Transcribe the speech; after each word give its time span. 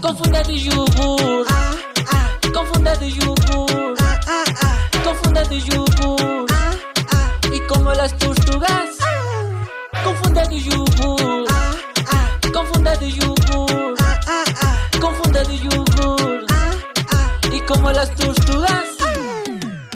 Confunde 0.00 0.42
de 0.44 0.58
yogur. 0.58 1.46
Confunde 2.54 2.96
de 3.00 3.10
yogur. 3.12 3.96
Confunde 5.04 5.42
de 5.50 5.60
yogur. 5.60 6.46
Y 7.52 7.60
como 7.68 7.92
las 7.92 8.16
tortugas. 8.16 8.96
Confunde 10.02 10.42
de 10.48 10.60
yogur. 10.60 11.46
Confunde 12.50 12.96
de 12.98 13.12
yogur. 13.12 13.94
Confunde 15.00 15.44
de 15.44 15.58
yogur. 15.58 16.46
Y 17.52 17.60
como 17.60 17.92
las 17.92 18.14
tortugas. 18.14 18.84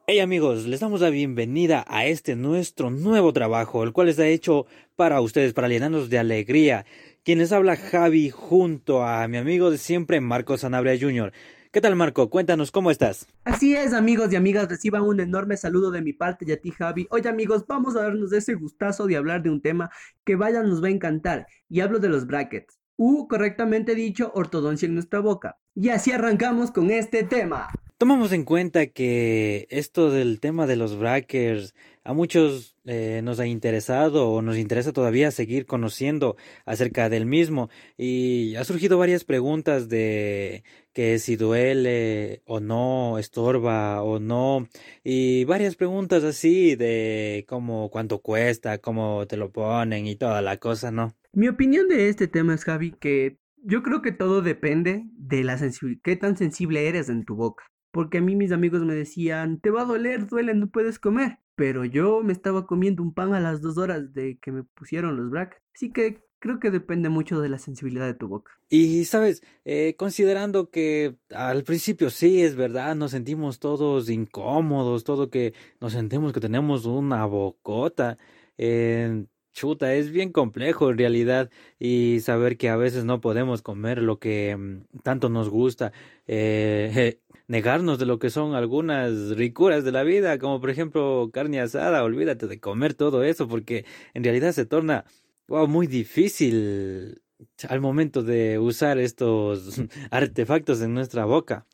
Hey 0.07 0.21
amigos, 0.21 0.67
les 0.67 0.81
damos 0.81 1.01
la 1.01 1.09
bienvenida 1.09 1.83
a 1.89 2.05
este 2.05 2.37
nuestro 2.37 2.91
nuevo 2.91 3.33
trabajo, 3.33 3.83
el 3.83 3.93
cual 3.93 4.11
está 4.11 4.27
hecho 4.27 4.67
para 4.97 5.23
ustedes, 5.23 5.55
para 5.55 5.69
llenarnos 5.69 6.11
de 6.11 6.19
alegría. 6.19 6.85
Quien 7.25 7.39
les 7.39 7.53
habla 7.53 7.77
Javi 7.77 8.29
junto 8.29 9.03
a 9.03 9.27
mi 9.29 9.39
amigo 9.39 9.71
de 9.71 9.79
siempre, 9.79 10.21
Marco 10.21 10.59
Sanabria 10.59 10.95
Jr. 11.01 11.33
¿Qué 11.73 11.81
tal 11.81 11.97
Marco? 11.97 12.29
Cuéntanos 12.29 12.71
cómo 12.71 12.91
estás. 12.91 13.27
Así 13.45 13.75
es, 13.75 13.95
amigos 13.95 14.31
y 14.31 14.37
amigas, 14.37 14.69
reciban 14.69 15.01
un 15.01 15.19
enorme 15.21 15.57
saludo 15.57 15.91
de 15.91 16.03
mi 16.03 16.13
parte 16.13 16.45
y 16.47 16.53
a 16.53 16.61
ti, 16.61 16.71
Javi. 16.71 17.07
Oye, 17.09 17.27
amigos, 17.27 17.65
vamos 17.67 17.97
a 17.97 18.03
darnos 18.03 18.31
ese 18.35 18.53
gustazo 18.53 19.07
de 19.07 19.17
hablar 19.17 19.43
de 19.43 19.49
un 19.49 19.63
tema 19.63 19.91
que 20.23 20.37
vaya 20.37 20.63
nos 20.63 20.85
va 20.85 20.89
a 20.89 20.91
encantar. 20.91 21.47
Y 21.71 21.81
hablo 21.81 21.99
de 21.99 22.11
los 22.11 22.27
brackets. 22.27 22.79
U, 22.97 23.27
correctamente 23.29 23.95
dicho, 23.95 24.31
ortodoncia 24.35 24.87
en 24.87 24.95
nuestra 24.95 25.21
boca. 25.21 25.59
Y 25.75 25.89
así 25.89 26.13
arrancamos 26.13 26.71
con 26.71 26.91
este 26.91 27.25
tema. 27.25 27.69
Tomamos 27.97 28.33
en 28.33 28.45
cuenta 28.45 28.89
que 28.89 29.67
esto 29.71 30.11
del 30.11 30.41
tema 30.41 30.67
de 30.67 30.77
los 30.77 30.99
brackers 30.99 31.75
a 32.03 32.13
muchos 32.13 32.77
eh, 32.85 33.21
nos 33.25 33.41
ha 33.41 33.47
interesado 33.47 34.31
o 34.31 34.43
nos 34.43 34.59
interesa 34.59 34.93
todavía 34.93 35.31
seguir 35.31 35.65
conociendo 35.65 36.37
acerca 36.67 37.09
del 37.09 37.25
mismo 37.25 37.71
y 37.97 38.57
ha 38.57 38.65
surgido 38.65 38.99
varias 38.99 39.25
preguntas 39.25 39.89
de 39.89 40.65
que 40.93 41.19
si 41.19 41.37
duele 41.37 42.43
o 42.47 42.61
no, 42.61 43.19
estorba 43.19 44.03
o 44.03 44.19
no 44.19 44.69
y 45.03 45.45
varias 45.45 45.77
preguntas 45.77 46.25
así 46.25 46.77
de 46.77 47.47
cómo 47.49 47.91
cuánto 47.91 48.19
cuesta, 48.19 48.79
cómo 48.79 49.27
te 49.27 49.37
lo 49.37 49.51
ponen 49.51 50.07
y 50.07 50.17
toda 50.17 50.43
la 50.43 50.59
cosa, 50.59 50.91
¿no? 50.91 51.15
Mi 51.35 51.49
opinión 51.49 51.89
de 51.89 52.09
este 52.09 52.29
tema 52.29 52.55
es, 52.55 52.65
Javi, 52.65 52.93
que 52.93 53.39
yo 53.57 53.83
creo 53.83 54.03
que 54.03 54.13
todo 54.13 54.41
depende 54.41 55.05
de 55.17 55.43
la 55.43 55.59
sensibilidad, 55.59 56.01
qué 56.05 56.15
tan 56.15 56.37
sensible 56.37 56.87
eres 56.87 57.09
en 57.09 57.25
tu 57.25 57.35
boca. 57.35 57.65
Porque 57.91 58.19
a 58.19 58.21
mí 58.21 58.37
mis 58.37 58.53
amigos 58.53 58.83
me 58.83 58.95
decían, 58.95 59.61
te 59.61 59.71
va 59.71 59.83
a 59.83 59.87
doler, 59.87 60.29
duele, 60.29 60.55
no 60.55 60.69
puedes 60.69 60.99
comer. 60.99 61.39
Pero 61.57 61.85
yo 61.85 62.23
me 62.23 62.33
estaba 62.33 62.67
comiendo 62.67 63.03
un 63.03 63.15
pan 63.15 63.35
a 63.35 63.41
las 63.41 63.63
dos 63.63 63.79
horas 63.79 64.13
de 64.15 64.39
que 64.41 64.53
me 64.53 64.63
pusieron 64.63 65.17
los 65.17 65.31
brackets. 65.31 65.63
Así 65.75 65.93
que 65.93 66.21
creo 66.39 66.61
que 66.61 66.71
depende 66.71 67.09
mucho 67.09 67.41
de 67.41 67.49
la 67.49 67.59
sensibilidad 67.59 68.07
de 68.07 68.15
tu 68.15 68.29
boca. 68.29 68.53
Y 68.69 69.05
sabes, 69.05 69.43
eh, 69.65 69.95
considerando 69.97 70.71
que 70.71 71.17
al 71.35 71.65
principio 71.65 72.11
sí 72.11 72.43
es 72.43 72.55
verdad, 72.55 72.95
nos 72.95 73.13
sentimos 73.13 73.59
todos 73.59 74.09
incómodos, 74.09 75.03
todo 75.05 75.31
que 75.31 75.55
nos 75.81 75.93
sentimos 75.95 76.33
que 76.33 76.41
tenemos 76.41 76.87
una 76.87 77.25
bocota. 77.27 78.19
Eh, 78.59 79.25
chuta, 79.55 79.95
es 79.95 80.11
bien 80.11 80.33
complejo 80.33 80.91
en 80.91 80.99
realidad 80.99 81.51
y 81.79 82.21
saber 82.21 82.59
que 82.59 82.69
a 82.69 82.77
veces 82.77 83.05
no 83.07 83.21
podemos 83.23 83.63
comer 83.63 84.03
lo 84.03 84.19
que 84.19 84.55
mm, 84.57 85.01
tanto 85.03 85.31
nos 85.31 85.49
gusta, 85.49 85.93
eh, 86.27 87.21
negarnos 87.49 87.99
de 87.99 88.07
lo 88.07 88.19
que 88.19 88.31
son 88.31 88.55
algunas 88.55 89.31
ricuras 89.37 89.85
de 89.85 89.93
la 89.93 90.03
vida, 90.03 90.39
como 90.39 90.61
por 90.61 90.71
ejemplo 90.71 91.31
carne 91.33 91.61
asada, 91.61 92.05
olvídate 92.05 92.47
de 92.47 92.61
comer 92.61 92.95
todo 92.95 93.25
eso 93.25 93.49
porque 93.49 93.87
en 94.13 94.25
realidad 94.25 94.53
se 94.53 94.67
torna 94.67 95.05
wow, 95.49 95.67
muy 95.67 95.87
difícil 95.87 97.23
al 97.69 97.81
momento 97.81 98.23
de 98.23 98.59
usar 98.59 98.99
estos 98.99 99.81
artefactos 100.11 100.81
en 100.83 100.95
nuestra 100.95 101.25
boca. 101.25 101.67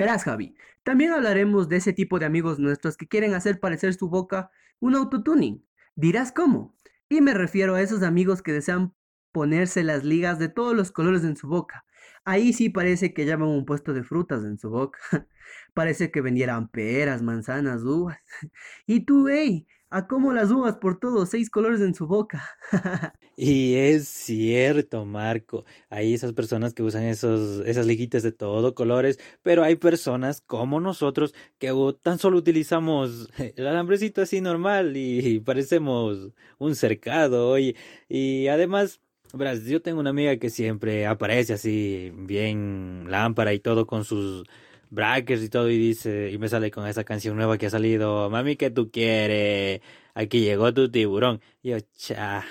Verás, 0.00 0.24
Javi, 0.24 0.56
también 0.82 1.12
hablaremos 1.12 1.68
de 1.68 1.76
ese 1.76 1.92
tipo 1.92 2.18
de 2.18 2.24
amigos 2.24 2.58
nuestros 2.58 2.96
que 2.96 3.06
quieren 3.06 3.34
hacer 3.34 3.60
parecer 3.60 3.92
su 3.92 4.08
boca 4.08 4.50
un 4.78 4.94
autotuning. 4.94 5.62
Dirás 5.94 6.32
cómo. 6.32 6.74
Y 7.10 7.20
me 7.20 7.34
refiero 7.34 7.74
a 7.74 7.82
esos 7.82 8.02
amigos 8.02 8.40
que 8.40 8.50
desean 8.50 8.94
ponerse 9.30 9.84
las 9.84 10.02
ligas 10.02 10.38
de 10.38 10.48
todos 10.48 10.74
los 10.74 10.90
colores 10.90 11.22
en 11.24 11.36
su 11.36 11.48
boca. 11.48 11.84
Ahí 12.24 12.52
sí 12.52 12.70
parece 12.70 13.14
que 13.14 13.24
llaman 13.26 13.48
un 13.48 13.64
puesto 13.64 13.92
de 13.92 14.04
frutas 14.04 14.44
en 14.44 14.58
su 14.58 14.70
boca. 14.70 14.98
parece 15.74 16.10
que 16.10 16.20
vendieran 16.20 16.68
peras, 16.68 17.22
manzanas, 17.22 17.82
uvas. 17.82 18.18
y 18.86 19.00
tú, 19.00 19.28
hey, 19.28 19.66
a 19.90 20.06
las 20.32 20.50
uvas 20.50 20.76
por 20.76 21.00
todos 21.00 21.30
seis 21.30 21.50
colores 21.50 21.80
en 21.80 21.94
su 21.94 22.06
boca. 22.06 22.48
y 23.36 23.74
es 23.74 24.06
cierto, 24.08 25.04
Marco. 25.04 25.64
Hay 25.88 26.14
esas 26.14 26.32
personas 26.32 26.74
que 26.74 26.82
usan 26.82 27.04
esos, 27.04 27.66
esas 27.66 27.86
liguitas 27.86 28.22
de 28.22 28.30
todo 28.32 28.74
colores, 28.74 29.18
pero 29.42 29.64
hay 29.64 29.76
personas 29.76 30.40
como 30.42 30.80
nosotros 30.80 31.34
que 31.58 31.72
tan 32.02 32.18
solo 32.18 32.38
utilizamos 32.38 33.30
el 33.38 33.66
alambrecito 33.66 34.22
así 34.22 34.40
normal 34.40 34.96
y 34.96 35.40
parecemos 35.40 36.30
un 36.58 36.76
cercado. 36.76 37.58
Y, 37.58 37.76
y 38.08 38.46
además, 38.46 39.00
verás, 39.38 39.64
yo 39.64 39.80
tengo 39.82 40.00
una 40.00 40.10
amiga 40.10 40.36
que 40.36 40.50
siempre 40.50 41.06
aparece 41.06 41.52
así, 41.54 42.12
bien 42.14 43.06
lámpara 43.08 43.52
y 43.52 43.60
todo 43.60 43.86
con 43.86 44.04
sus 44.04 44.46
brackers 44.90 45.42
y 45.42 45.48
todo 45.48 45.70
y 45.70 45.78
dice 45.78 46.30
y 46.32 46.38
me 46.38 46.48
sale 46.48 46.70
con 46.70 46.86
esa 46.86 47.04
canción 47.04 47.36
nueva 47.36 47.58
que 47.58 47.66
ha 47.66 47.70
salido 47.70 48.28
mami 48.28 48.56
que 48.56 48.70
tú 48.70 48.90
quieres 48.90 49.80
aquí 50.14 50.40
llegó 50.40 50.74
tu 50.74 50.90
tiburón 50.90 51.40
y 51.62 51.70
yo 51.70 51.78
cha 51.96 52.44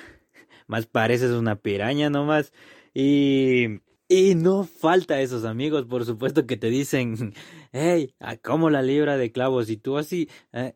más 0.68 0.86
pareces 0.86 1.32
una 1.32 1.58
piraña 1.58 2.10
nomás 2.10 2.54
y 2.94 3.82
y 4.08 4.36
no 4.36 4.64
falta 4.64 5.22
esos 5.22 5.44
amigos 5.44 5.86
por 5.86 6.06
supuesto 6.06 6.48
que 6.48 6.56
te 6.58 6.70
dicen 6.70 7.34
hey 7.74 8.16
cómo 8.42 8.70
la 8.70 8.82
libra 8.82 9.18
de 9.18 9.32
clavos 9.32 9.70
y 9.70 9.78
tú 9.78 9.98
así 9.98 10.30
¿eh? 10.54 10.76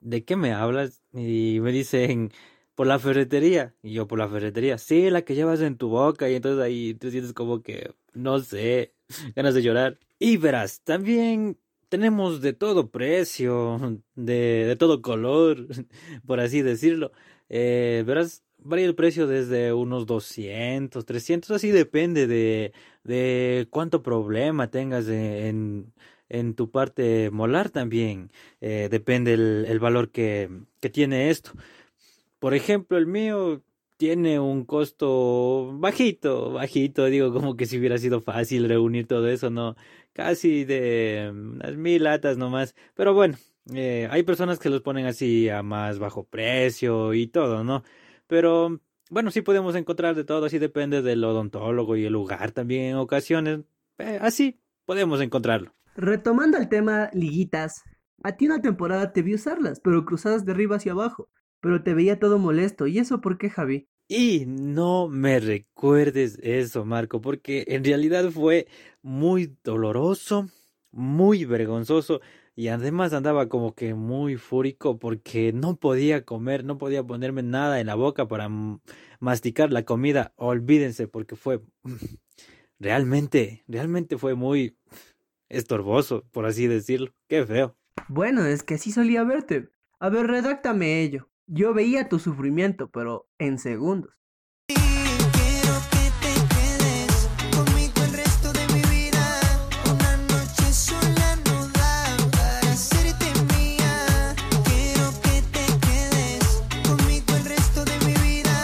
de 0.00 0.24
qué 0.24 0.36
me 0.36 0.52
hablas 0.52 1.02
y 1.12 1.60
me 1.60 1.70
dicen 1.70 2.32
por 2.74 2.86
la 2.86 2.98
ferretería 2.98 3.74
y 3.82 3.92
yo 3.92 4.06
por 4.06 4.18
la 4.18 4.28
ferretería 4.28 4.78
sí 4.78 5.10
la 5.10 5.22
que 5.22 5.34
llevas 5.34 5.60
en 5.60 5.76
tu 5.76 5.88
boca 5.88 6.28
y 6.30 6.34
entonces 6.36 6.62
ahí 6.62 6.94
tú 6.94 7.10
sientes 7.10 7.32
como 7.32 7.62
que 7.62 7.92
no 8.12 8.40
sé 8.40 8.94
ganas 9.36 9.54
de 9.54 9.62
llorar 9.62 9.98
y 10.18 10.36
verás, 10.36 10.80
también 10.82 11.58
tenemos 11.88 12.40
de 12.40 12.52
todo 12.52 12.90
precio, 12.90 14.00
de, 14.14 14.64
de 14.66 14.76
todo 14.76 15.02
color, 15.02 15.66
por 16.26 16.40
así 16.40 16.62
decirlo. 16.62 17.12
Eh, 17.48 18.02
verás, 18.06 18.42
varía 18.58 18.86
el 18.86 18.94
precio 18.94 19.26
desde 19.26 19.72
unos 19.72 20.06
200, 20.06 21.04
300, 21.04 21.50
así 21.52 21.70
depende 21.70 22.26
de, 22.26 22.72
de 23.04 23.66
cuánto 23.70 24.02
problema 24.02 24.70
tengas 24.70 25.08
en, 25.08 25.92
en 26.28 26.54
tu 26.54 26.70
parte 26.70 27.30
molar 27.30 27.70
también. 27.70 28.30
Eh, 28.60 28.88
depende 28.90 29.34
el, 29.34 29.66
el 29.68 29.78
valor 29.78 30.10
que, 30.10 30.50
que 30.80 30.90
tiene 30.90 31.30
esto. 31.30 31.52
Por 32.44 32.52
ejemplo, 32.52 32.98
el 32.98 33.06
mío 33.06 33.62
tiene 33.96 34.38
un 34.38 34.66
costo 34.66 35.72
bajito, 35.78 36.52
bajito, 36.52 37.06
digo, 37.06 37.32
como 37.32 37.56
que 37.56 37.64
si 37.64 37.78
hubiera 37.78 37.96
sido 37.96 38.20
fácil 38.20 38.68
reunir 38.68 39.06
todo 39.06 39.30
eso, 39.30 39.48
no, 39.48 39.76
casi 40.12 40.66
de 40.66 41.32
unas 41.32 41.74
mil 41.76 42.04
latas 42.04 42.36
nomás, 42.36 42.74
pero 42.92 43.14
bueno, 43.14 43.38
eh, 43.72 44.08
hay 44.10 44.24
personas 44.24 44.58
que 44.58 44.68
los 44.68 44.82
ponen 44.82 45.06
así 45.06 45.48
a 45.48 45.62
más 45.62 45.98
bajo 45.98 46.24
precio 46.24 47.14
y 47.14 47.28
todo, 47.28 47.64
¿no? 47.64 47.82
Pero 48.26 48.78
bueno, 49.08 49.30
sí 49.30 49.40
podemos 49.40 49.74
encontrar 49.74 50.14
de 50.14 50.24
todo, 50.24 50.44
así 50.44 50.58
depende 50.58 51.00
del 51.00 51.24
odontólogo 51.24 51.96
y 51.96 52.04
el 52.04 52.12
lugar 52.12 52.50
también 52.50 52.90
en 52.90 52.96
ocasiones, 52.96 53.60
eh, 53.96 54.18
así 54.20 54.60
podemos 54.84 55.22
encontrarlo. 55.22 55.74
Retomando 55.96 56.58
el 56.58 56.68
tema 56.68 57.08
liguitas, 57.14 57.82
a 58.22 58.36
ti 58.36 58.44
una 58.44 58.60
temporada 58.60 59.14
te 59.14 59.22
vi 59.22 59.32
usarlas, 59.34 59.80
pero 59.80 60.04
cruzadas 60.04 60.44
de 60.44 60.52
arriba 60.52 60.76
hacia 60.76 60.92
abajo, 60.92 61.30
pero 61.64 61.82
te 61.82 61.94
veía 61.94 62.18
todo 62.18 62.38
molesto, 62.38 62.86
¿y 62.86 62.98
eso 62.98 63.22
por 63.22 63.38
qué, 63.38 63.48
Javi? 63.48 63.88
Y 64.06 64.44
no 64.46 65.08
me 65.08 65.40
recuerdes 65.40 66.38
eso, 66.42 66.84
Marco, 66.84 67.22
porque 67.22 67.64
en 67.68 67.82
realidad 67.82 68.30
fue 68.30 68.68
muy 69.00 69.56
doloroso, 69.64 70.50
muy 70.92 71.46
vergonzoso 71.46 72.20
y 72.54 72.68
además 72.68 73.14
andaba 73.14 73.48
como 73.48 73.74
que 73.74 73.94
muy 73.94 74.36
fúrico 74.36 74.98
porque 74.98 75.54
no 75.54 75.76
podía 75.76 76.26
comer, 76.26 76.64
no 76.66 76.76
podía 76.76 77.02
ponerme 77.02 77.42
nada 77.42 77.80
en 77.80 77.86
la 77.86 77.94
boca 77.94 78.28
para 78.28 78.50
masticar 79.18 79.72
la 79.72 79.86
comida. 79.86 80.34
Olvídense 80.36 81.08
porque 81.08 81.34
fue 81.34 81.62
realmente, 82.78 83.64
realmente 83.68 84.18
fue 84.18 84.34
muy 84.34 84.76
estorboso, 85.48 86.26
por 86.30 86.44
así 86.44 86.66
decirlo. 86.66 87.14
Qué 87.26 87.46
feo. 87.46 87.74
Bueno, 88.08 88.44
es 88.44 88.62
que 88.62 88.74
así 88.74 88.92
solía 88.92 89.24
verte. 89.24 89.70
A 89.98 90.10
ver, 90.10 90.26
redáctame 90.26 91.00
ello. 91.00 91.30
Yo 91.46 91.74
veía 91.74 92.08
tu 92.08 92.18
sufrimiento, 92.18 92.88
pero 92.90 93.28
en 93.38 93.58
segundos. 93.58 94.14
Quiero 94.66 95.74
que 95.90 96.10
te 96.22 96.34
quedes 96.54 97.28
conmigo 97.54 98.02
el 98.02 98.12
resto 98.14 98.50
de 98.50 98.66
mi 98.72 98.80
vida. 98.88 99.40
Una 99.92 100.16
noche 100.16 100.72
sola 100.72 101.36
no 101.44 101.68
da 101.68 102.16
para 102.32 102.72
hacerte 102.72 103.26
mía. 103.54 104.34
Quiero 104.64 105.10
que 105.20 105.42
te 105.52 105.66
quedes 105.86 106.62
conmigo 106.88 107.34
el 107.36 107.44
resto 107.44 107.84
de 107.84 107.98
mi 108.06 108.14
vida. 108.24 108.56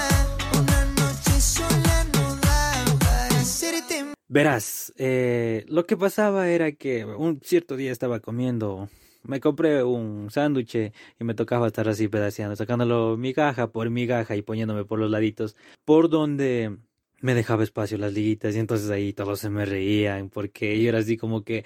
Una 0.58 0.84
noche 0.86 1.38
sola 1.38 2.04
no 2.14 2.36
da 2.36 2.84
para 2.98 3.40
hacerte 3.40 4.04
mía. 4.04 4.14
Verás, 4.26 4.90
eh, 4.96 5.66
lo 5.68 5.84
que 5.84 5.98
pasaba 5.98 6.48
era 6.48 6.72
que 6.72 7.04
un 7.04 7.40
cierto 7.42 7.76
día 7.76 7.92
estaba 7.92 8.20
comiendo, 8.20 8.88
me 9.22 9.40
compré 9.40 9.82
un 9.82 10.30
sándwich 10.30 10.74
y 11.18 11.24
me 11.24 11.34
tocaba 11.34 11.66
estar 11.66 11.88
así 11.88 12.08
pedaceando, 12.08 12.56
sacándolo 12.56 13.16
migaja 13.16 13.70
por 13.70 13.90
migaja 13.90 14.36
y 14.36 14.42
poniéndome 14.42 14.84
por 14.84 14.98
los 14.98 15.10
laditos, 15.10 15.56
por 15.84 16.08
donde 16.08 16.76
me 17.20 17.34
dejaba 17.34 17.62
espacio 17.62 17.98
las 17.98 18.12
liguitas 18.12 18.54
y 18.56 18.58
entonces 18.58 18.90
ahí 18.90 19.12
todos 19.12 19.40
se 19.40 19.50
me 19.50 19.64
reían 19.66 20.30
porque 20.30 20.80
yo 20.82 20.88
era 20.88 20.98
así 20.98 21.16
como 21.16 21.44
que 21.44 21.64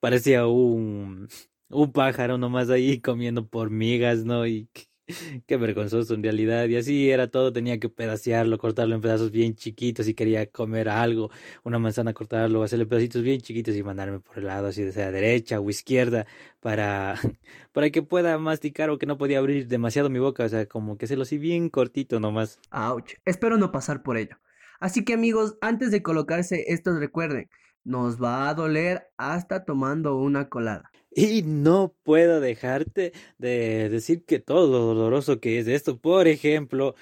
parecía 0.00 0.46
un, 0.46 1.28
un 1.70 1.92
pájaro 1.92 2.38
nomás 2.38 2.70
ahí 2.70 3.00
comiendo 3.00 3.46
por 3.46 3.70
migas, 3.70 4.24
¿no? 4.24 4.46
Y 4.46 4.68
Qué 5.46 5.56
vergonzoso 5.56 6.14
en 6.14 6.22
realidad. 6.22 6.66
Y 6.68 6.76
así 6.76 7.10
era 7.10 7.28
todo, 7.30 7.52
tenía 7.52 7.78
que 7.78 7.88
pedacearlo, 7.88 8.58
cortarlo 8.58 8.94
en 8.94 9.00
pedazos 9.00 9.30
bien 9.30 9.54
chiquitos 9.54 10.06
si 10.06 10.14
quería 10.14 10.46
comer 10.46 10.88
algo, 10.88 11.30
una 11.64 11.78
manzana 11.78 12.12
cortarlo, 12.12 12.62
hacerle 12.62 12.86
pedacitos 12.86 13.22
bien 13.22 13.40
chiquitos 13.40 13.76
y 13.76 13.82
mandarme 13.82 14.20
por 14.20 14.38
el 14.38 14.46
lado, 14.46 14.68
así 14.68 14.82
de 14.82 14.92
sea 14.92 15.10
derecha 15.10 15.60
o 15.60 15.70
izquierda, 15.70 16.26
para, 16.60 17.14
para 17.72 17.90
que 17.90 18.02
pueda 18.02 18.38
masticar 18.38 18.90
o 18.90 18.98
que 18.98 19.06
no 19.06 19.18
podía 19.18 19.38
abrir 19.38 19.68
demasiado 19.68 20.10
mi 20.10 20.18
boca, 20.18 20.44
o 20.44 20.48
sea, 20.48 20.66
como 20.66 20.96
que 20.96 21.06
se 21.06 21.16
lo 21.16 21.22
así 21.22 21.38
bien 21.38 21.68
cortito 21.68 22.20
nomás. 22.20 22.58
Ouch, 22.70 23.14
espero 23.24 23.58
no 23.58 23.72
pasar 23.72 24.02
por 24.02 24.16
ello. 24.16 24.36
Así 24.80 25.04
que 25.04 25.14
amigos, 25.14 25.56
antes 25.60 25.90
de 25.90 26.02
colocarse 26.02 26.64
estos 26.68 26.98
recuerden, 26.98 27.48
nos 27.84 28.20
va 28.20 28.48
a 28.48 28.54
doler 28.54 29.08
hasta 29.16 29.64
tomando 29.64 30.16
una 30.16 30.48
colada. 30.48 30.90
Y 31.14 31.42
no 31.42 31.94
puedo 32.04 32.40
dejarte 32.40 33.12
de 33.38 33.88
decir 33.90 34.24
que 34.24 34.38
todo 34.38 34.66
lo 34.70 34.78
doloroso 34.94 35.40
que 35.40 35.58
es 35.58 35.66
esto. 35.68 35.98
Por 35.98 36.26
ejemplo, 36.26 36.94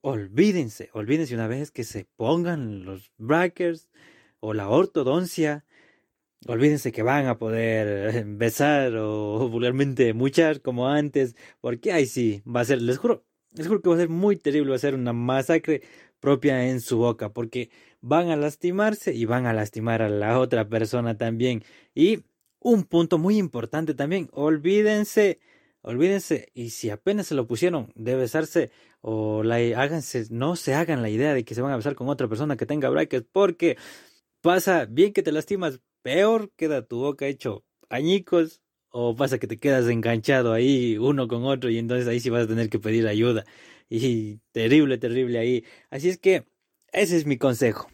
olvídense, 0.00 0.90
olvídense 0.94 1.34
una 1.34 1.48
vez 1.48 1.70
que 1.70 1.84
se 1.84 2.06
pongan 2.16 2.84
los 2.84 3.12
brackers 3.18 3.90
o 4.40 4.54
la 4.54 4.68
ortodoncia. 4.70 5.66
Olvídense 6.46 6.92
que 6.92 7.02
van 7.02 7.26
a 7.26 7.38
poder 7.38 8.24
besar 8.26 8.96
o 8.96 9.48
vulgarmente 9.50 10.14
muchar 10.14 10.62
como 10.62 10.88
antes, 10.88 11.36
porque 11.60 11.92
ahí 11.92 12.06
sí, 12.06 12.42
va 12.46 12.60
a 12.60 12.64
ser, 12.64 12.80
les 12.80 12.98
juro, 12.98 13.26
les 13.54 13.66
juro 13.68 13.82
que 13.82 13.88
va 13.90 13.96
a 13.96 13.98
ser 13.98 14.08
muy 14.08 14.36
terrible, 14.36 14.70
va 14.70 14.76
a 14.76 14.78
ser 14.78 14.94
una 14.94 15.12
masacre 15.12 15.82
propia 16.20 16.68
en 16.68 16.80
su 16.80 16.98
boca, 16.98 17.32
porque 17.32 17.70
van 18.00 18.30
a 18.30 18.36
lastimarse 18.36 19.14
y 19.14 19.24
van 19.24 19.46
a 19.46 19.52
lastimar 19.52 20.02
a 20.02 20.08
la 20.08 20.38
otra 20.38 20.68
persona 20.68 21.16
también. 21.18 21.64
Y 21.94 22.24
un 22.60 22.84
punto 22.84 23.18
muy 23.18 23.38
importante 23.38 23.94
también, 23.94 24.28
olvídense, 24.32 25.40
olvídense, 25.82 26.50
y 26.54 26.70
si 26.70 26.90
apenas 26.90 27.26
se 27.28 27.34
lo 27.34 27.46
pusieron 27.46 27.92
de 27.94 28.16
besarse 28.16 28.70
o 29.00 29.42
la, 29.42 29.56
háganse, 29.56 30.26
no 30.30 30.56
se 30.56 30.74
hagan 30.74 31.02
la 31.02 31.10
idea 31.10 31.34
de 31.34 31.44
que 31.44 31.54
se 31.54 31.62
van 31.62 31.72
a 31.72 31.76
besar 31.76 31.94
con 31.94 32.08
otra 32.08 32.28
persona 32.28 32.56
que 32.56 32.66
tenga 32.66 32.90
brackets, 32.90 33.26
porque 33.32 33.76
pasa 34.40 34.86
bien 34.86 35.12
que 35.12 35.22
te 35.22 35.32
lastimas, 35.32 35.80
peor 36.02 36.50
queda 36.56 36.86
tu 36.86 36.98
boca 36.98 37.26
hecho 37.26 37.64
añicos, 37.90 38.62
o 38.90 39.14
pasa 39.16 39.38
que 39.38 39.46
te 39.46 39.58
quedas 39.58 39.86
enganchado 39.88 40.52
ahí 40.52 40.96
uno 40.98 41.28
con 41.28 41.44
otro 41.44 41.70
y 41.70 41.78
entonces 41.78 42.08
ahí 42.08 42.20
sí 42.20 42.30
vas 42.30 42.44
a 42.44 42.48
tener 42.48 42.70
que 42.70 42.78
pedir 42.78 43.06
ayuda. 43.06 43.44
Y 43.90 44.38
terrible, 44.52 44.98
terrible 44.98 45.38
ahí. 45.38 45.64
Así 45.90 46.08
es 46.08 46.18
que 46.18 46.46
ese 46.92 47.16
es 47.16 47.26
mi 47.26 47.38
consejo 47.38 47.88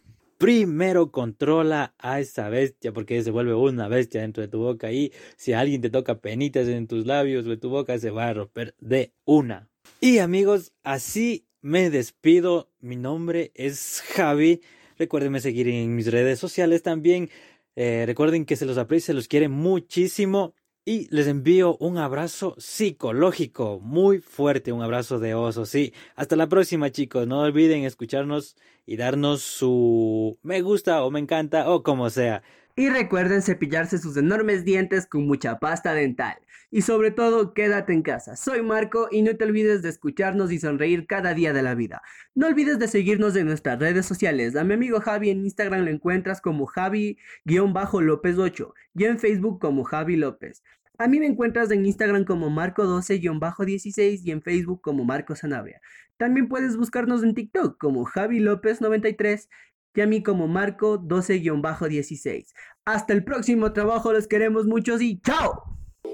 primero 0.44 1.10
controla 1.10 1.94
a 1.98 2.20
esa 2.20 2.50
bestia 2.50 2.92
porque 2.92 3.22
se 3.22 3.30
vuelve 3.30 3.54
una 3.54 3.88
bestia 3.88 4.20
dentro 4.20 4.42
de 4.42 4.48
tu 4.48 4.58
boca 4.58 4.92
y 4.92 5.10
si 5.38 5.54
alguien 5.54 5.80
te 5.80 5.88
toca 5.88 6.20
penitas 6.20 6.68
en 6.68 6.86
tus 6.86 7.06
labios 7.06 7.46
o 7.46 7.52
en 7.54 7.60
tu 7.60 7.70
boca 7.70 7.98
se 7.98 8.10
va 8.10 8.28
a 8.28 8.34
romper 8.34 8.74
de 8.78 9.14
una. 9.24 9.70
Y 10.02 10.18
amigos, 10.18 10.74
así 10.82 11.46
me 11.62 11.88
despido. 11.88 12.70
Mi 12.78 12.96
nombre 12.96 13.52
es 13.54 14.02
Javi. 14.14 14.60
Recuérdenme 14.98 15.40
seguir 15.40 15.66
en 15.66 15.96
mis 15.96 16.12
redes 16.12 16.40
sociales 16.40 16.82
también. 16.82 17.30
Eh, 17.74 18.04
recuerden 18.06 18.44
que 18.44 18.56
se 18.56 18.66
los 18.66 18.76
aprecia, 18.76 19.06
se 19.06 19.14
los 19.14 19.28
quiere 19.28 19.48
muchísimo. 19.48 20.54
Y 20.86 21.08
les 21.10 21.28
envío 21.28 21.78
un 21.78 21.96
abrazo 21.96 22.56
psicológico 22.58 23.80
muy 23.80 24.18
fuerte, 24.18 24.70
un 24.70 24.82
abrazo 24.82 25.18
de 25.18 25.34
oso, 25.34 25.64
sí. 25.64 25.94
Hasta 26.14 26.36
la 26.36 26.46
próxima 26.46 26.90
chicos, 26.90 27.26
no 27.26 27.40
olviden 27.40 27.84
escucharnos 27.84 28.54
y 28.84 28.98
darnos 28.98 29.40
su 29.40 30.38
me 30.42 30.60
gusta 30.60 31.02
o 31.02 31.10
me 31.10 31.20
encanta 31.20 31.70
o 31.70 31.82
como 31.82 32.10
sea. 32.10 32.42
Y 32.76 32.88
recuerden 32.88 33.40
cepillarse 33.40 33.98
sus 33.98 34.16
enormes 34.16 34.64
dientes 34.64 35.06
con 35.06 35.28
mucha 35.28 35.60
pasta 35.60 35.94
dental. 35.94 36.36
Y 36.72 36.82
sobre 36.82 37.12
todo, 37.12 37.54
quédate 37.54 37.92
en 37.92 38.02
casa. 38.02 38.34
Soy 38.34 38.62
Marco 38.62 39.06
y 39.12 39.22
no 39.22 39.36
te 39.36 39.44
olvides 39.44 39.80
de 39.82 39.90
escucharnos 39.90 40.50
y 40.50 40.58
sonreír 40.58 41.06
cada 41.06 41.34
día 41.34 41.52
de 41.52 41.62
la 41.62 41.76
vida. 41.76 42.02
No 42.34 42.48
olvides 42.48 42.80
de 42.80 42.88
seguirnos 42.88 43.36
en 43.36 43.46
nuestras 43.46 43.78
redes 43.78 44.06
sociales. 44.06 44.56
A 44.56 44.64
mi 44.64 44.74
amigo 44.74 45.00
Javi 45.00 45.30
en 45.30 45.44
Instagram 45.44 45.84
lo 45.84 45.90
encuentras 45.92 46.40
como 46.40 46.66
Javi-López 46.66 48.38
8 48.38 48.74
y 48.96 49.04
en 49.04 49.20
Facebook 49.20 49.60
como 49.60 49.84
Javi 49.84 50.16
López. 50.16 50.64
A 50.98 51.06
mí 51.06 51.20
me 51.20 51.26
encuentras 51.26 51.70
en 51.70 51.86
Instagram 51.86 52.24
como 52.24 52.50
Marco12-16 52.50 54.20
y 54.24 54.30
en 54.32 54.42
Facebook 54.42 54.80
como 54.80 55.04
Marco 55.04 55.36
Sanabria. 55.36 55.80
También 56.16 56.48
puedes 56.48 56.76
buscarnos 56.76 57.22
en 57.22 57.34
TikTok 57.34 57.78
como 57.78 58.04
Javi 58.04 58.40
López 58.40 58.80
93 58.80 59.48
y 59.94 60.00
a 60.00 60.06
mí 60.06 60.22
como 60.22 60.48
Marco 60.48 60.98
12-16. 61.00 62.46
Hasta 62.84 63.12
el 63.12 63.24
próximo 63.24 63.72
trabajo, 63.72 64.12
los 64.12 64.26
queremos 64.26 64.66
muchos 64.66 65.00
y 65.00 65.20
¡chao! 65.20 65.62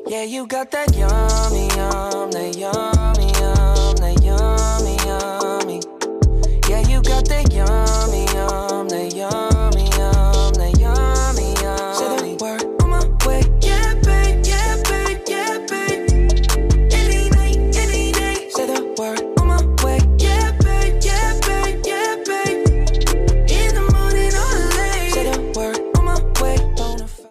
Yeah, 0.06 0.24
you 0.24 0.46
got 0.46 0.70
that 0.70 0.92
yummy, 0.96 1.68
yummy, 1.76 3.29